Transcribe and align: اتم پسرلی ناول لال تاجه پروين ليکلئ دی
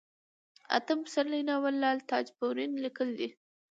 اتم 0.77 0.99
پسرلی 1.05 1.41
ناول 1.49 1.75
لال 1.83 1.97
تاجه 2.09 2.31
پروين 2.37 2.71
ليکلئ 2.83 3.13
دی 3.19 3.29